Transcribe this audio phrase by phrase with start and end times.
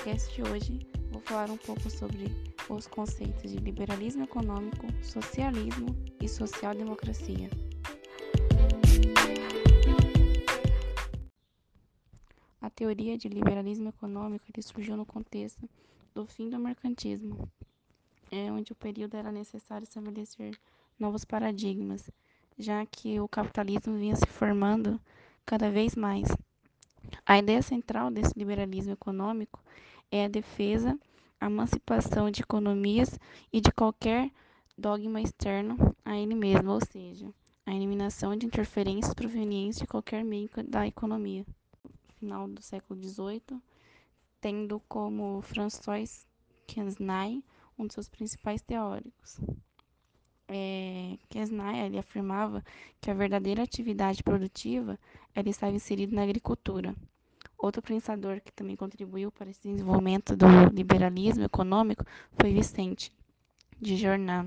[0.00, 0.78] podcast de hoje
[1.10, 2.24] vou falar um pouco sobre
[2.70, 5.88] os conceitos de liberalismo econômico, socialismo
[6.18, 7.50] e social-democracia.
[12.62, 15.68] A teoria de liberalismo econômico surgiu no contexto
[16.14, 17.50] do fim do mercantismo,
[18.30, 20.58] é onde o período era necessário estabelecer
[20.98, 22.10] novos paradigmas,
[22.58, 24.98] já que o capitalismo vinha se formando
[25.44, 26.26] cada vez mais.
[27.30, 29.62] A ideia central desse liberalismo econômico
[30.10, 30.98] é a defesa,
[31.40, 33.20] a emancipação de economias
[33.52, 34.32] e de qualquer
[34.76, 37.32] dogma externo a ele mesmo, ou seja,
[37.64, 41.46] a eliminação de interferências provenientes de qualquer meio da economia.
[42.18, 43.62] Final do século XVIII,
[44.40, 46.26] tendo como François
[46.66, 47.44] Quesnay
[47.78, 49.38] um de seus principais teóricos.
[50.48, 52.64] É, Quesnay ele afirmava
[53.00, 54.98] que a verdadeira atividade produtiva
[55.32, 56.92] ela estava inserida na agricultura.
[57.62, 63.12] Outro pensador que também contribuiu para esse desenvolvimento do liberalismo econômico foi Vicente
[63.78, 64.46] de Jornal,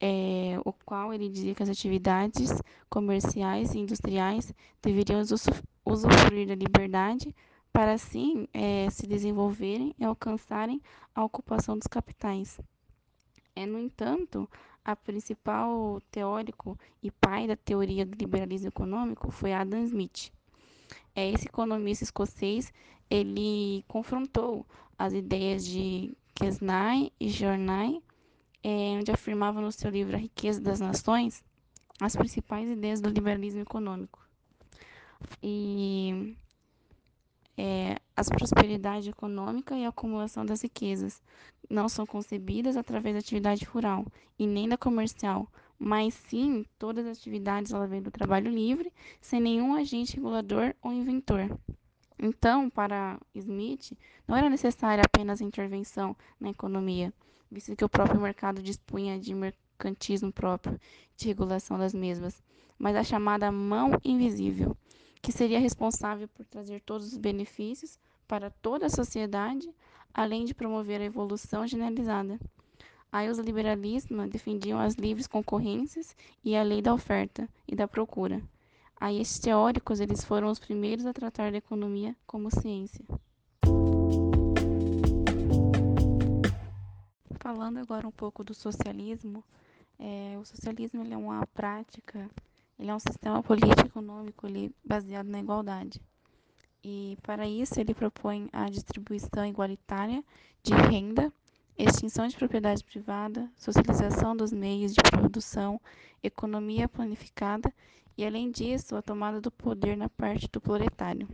[0.00, 2.60] é, o qual ele dizia que as atividades
[2.90, 5.20] comerciais e industriais deveriam
[5.86, 7.32] usufruir da liberdade
[7.72, 10.82] para assim é, se desenvolverem e alcançarem
[11.14, 12.60] a ocupação dos capitais.
[13.54, 14.50] É, no entanto,
[14.84, 20.32] a principal teórico e pai da teoria do liberalismo econômico foi Adam Smith
[21.14, 22.72] é, esse economista escocês
[23.08, 24.66] ele confrontou
[24.98, 28.02] as ideias de Kesnay e Jornay,
[28.62, 31.44] é, onde afirmava no seu livro A Riqueza das Nações
[32.00, 34.18] as principais ideias do liberalismo econômico.
[35.42, 36.36] E
[37.56, 41.22] é, a prosperidade econômica e a acumulação das riquezas
[41.70, 44.06] não são concebidas através da atividade rural
[44.38, 45.48] e nem da comercial,
[45.78, 50.92] mas sim todas as atividades ela vem do trabalho livre, sem nenhum agente regulador ou
[50.92, 51.58] inventor.
[52.18, 53.92] Então, para Smith,
[54.26, 57.12] não era necessária apenas a intervenção na economia,
[57.50, 60.80] visto que o próprio mercado dispunha de mercantismo próprio,
[61.16, 62.42] de regulação das mesmas,
[62.78, 64.76] mas a chamada mão invisível,
[65.20, 69.68] que seria responsável por trazer todos os benefícios para toda a sociedade,
[70.12, 72.38] além de promover a evolução generalizada.
[73.14, 78.42] Aí os liberalistas defendiam as livres concorrências e a lei da oferta e da procura.
[79.00, 83.04] Aí esses teóricos eles foram os primeiros a tratar da economia como ciência.
[87.38, 89.44] Falando agora um pouco do socialismo,
[89.96, 92.28] é, o socialismo é uma prática,
[92.76, 96.02] ele é um sistema político econômico ele, baseado na igualdade.
[96.82, 100.24] E para isso ele propõe a distribuição igualitária
[100.64, 101.32] de renda
[101.76, 105.80] extinção de propriedade privada, socialização dos meios de produção,
[106.22, 107.72] economia planificada
[108.16, 111.28] e, além disso, a tomada do poder na parte do proletário.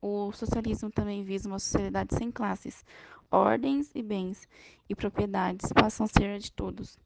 [0.00, 2.84] O socialismo também visa uma sociedade sem classes,
[3.30, 4.48] ordens e bens
[4.88, 6.98] e propriedades passam a ser de todos.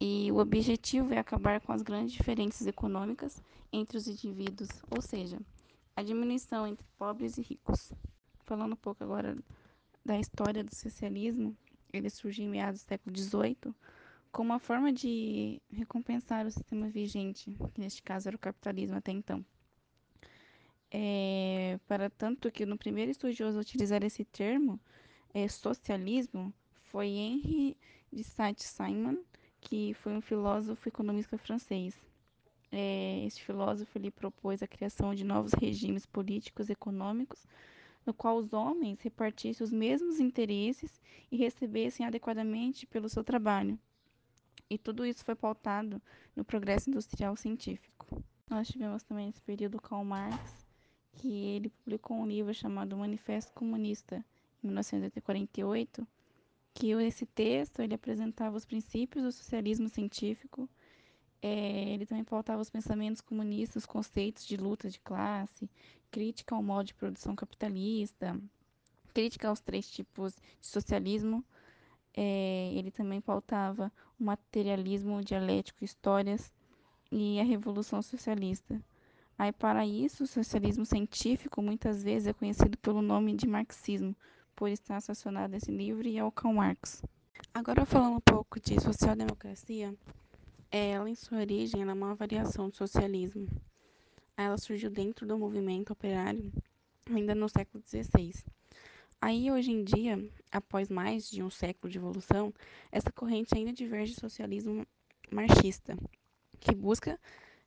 [0.00, 5.40] E o objetivo é acabar com as grandes diferenças econômicas entre os indivíduos, ou seja,
[5.96, 7.92] a diminuição entre pobres e ricos.
[8.44, 9.36] Falando um pouco agora
[10.04, 11.56] da história do socialismo,
[11.92, 13.74] ele surgiu em meados do século XVIII
[14.30, 19.10] como uma forma de recompensar o sistema vigente, que neste caso era o capitalismo até
[19.10, 19.44] então.
[20.90, 24.80] É, para tanto que no primeiro estudioso a utilizar esse termo,
[25.34, 26.52] é, socialismo,
[26.84, 27.76] foi Henri
[28.12, 29.18] de Saint-Simon,
[29.60, 31.98] que foi um filósofo economista francês.
[32.70, 37.46] É, este filósofo ele propôs a criação de novos regimes políticos econômicos
[38.08, 40.98] no qual os homens repartissem os mesmos interesses
[41.30, 43.78] e recebessem adequadamente pelo seu trabalho.
[44.70, 46.00] E tudo isso foi pautado
[46.34, 48.24] no progresso industrial científico.
[48.48, 50.66] Nós tivemos também esse período Karl Marx,
[51.12, 54.24] que ele publicou um livro chamado Manifesto Comunista,
[54.64, 56.08] em 1948,
[56.72, 60.66] que esse texto ele apresentava os princípios do socialismo científico
[61.40, 65.70] é, ele também pautava os pensamentos comunistas, os conceitos de luta de classe,
[66.10, 68.38] crítica ao modo de produção capitalista,
[69.12, 71.44] crítica aos três tipos de socialismo.
[72.14, 76.52] É, ele também pautava o materialismo dialético, histórias
[77.10, 78.80] e a revolução socialista.
[79.38, 84.16] Aí, para isso, o socialismo científico muitas vezes é conhecido pelo nome de marxismo,
[84.56, 87.04] por estar associado a esse livro e ao Karl Marx.
[87.54, 89.94] Agora, falando um pouco de social-democracia,
[90.70, 93.46] ela, em sua origem, é uma variação do socialismo.
[94.40, 96.52] Ela surgiu dentro do movimento operário
[97.06, 98.32] ainda no século XVI.
[99.20, 100.16] Aí, hoje em dia,
[100.52, 102.54] após mais de um século de evolução,
[102.92, 104.86] essa corrente ainda diverge do socialismo
[105.28, 105.98] marxista,
[106.60, 107.18] que busca,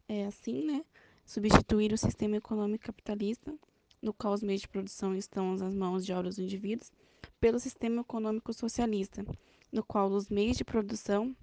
[0.07, 0.85] é, assim, né,
[1.25, 3.53] substituir o sistema econômico capitalista,
[4.01, 6.89] no qual os meios de produção estão nas mãos de obras dos indivíduos,
[7.37, 9.25] pelo sistema econômico socialista,
[9.73, 11.35] no qual os meios de produção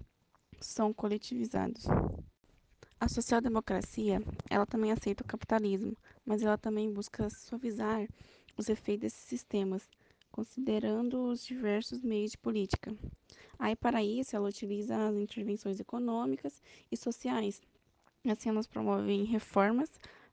[0.59, 1.85] são coletivizados.
[3.01, 8.05] A social-democracia, ela também aceita o capitalismo, mas ela também busca suavizar
[8.57, 9.89] os efeitos desses sistemas,
[10.29, 12.93] considerando os diversos meios de política.
[13.57, 16.61] Aí, para isso, ela utiliza as intervenções econômicas
[16.91, 17.61] e sociais.
[18.27, 19.89] Assim, elas promovem reformas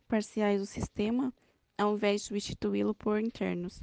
[0.08, 1.32] parciais do sistema,
[1.78, 3.80] ao invés de substituí-lo por internos.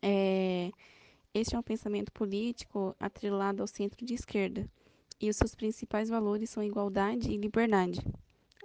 [0.00, 0.70] É,
[1.34, 4.66] este é um pensamento político atrelado ao centro de esquerda,
[5.22, 8.00] e os seus principais valores são igualdade e liberdade.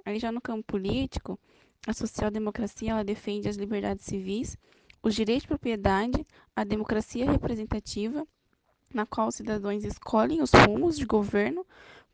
[0.04, 1.40] Aí já no campo político,
[1.86, 4.58] a social-democracia ela defende as liberdades civis,
[5.04, 6.26] os direitos de propriedade,
[6.56, 8.28] a democracia representativa,
[8.92, 11.64] na qual os cidadãos escolhem os rumos de governo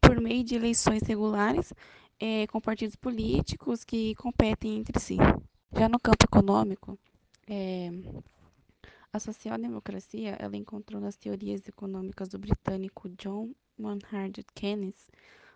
[0.01, 1.74] por meio de eleições regulares
[2.19, 5.18] é, com partidos políticos que competem entre si.
[5.72, 7.00] Já no campo econômico,
[7.48, 7.89] é,
[9.12, 15.08] a social-democracia ela encontrou nas teorias econômicas do britânico John Maynard Keynes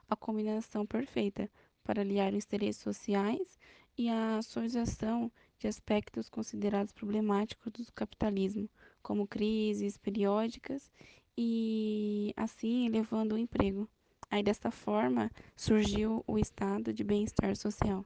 [0.09, 1.49] a combinação perfeita
[1.83, 3.59] para aliar os interesses sociais
[3.97, 8.69] e a suavização de aspectos considerados problemáticos do capitalismo,
[9.01, 10.91] como crises periódicas
[11.37, 13.89] e assim elevando o emprego.
[14.29, 18.05] Aí desta forma surgiu o estado de bem-estar social.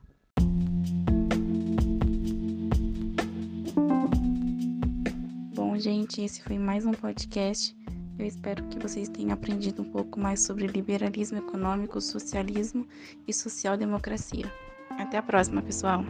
[5.55, 7.80] Bom, gente, esse foi mais um podcast.
[8.21, 12.87] Eu espero que vocês tenham aprendido um pouco mais sobre liberalismo econômico, socialismo
[13.27, 14.45] e social-democracia.
[14.91, 16.05] Até a próxima, pessoal!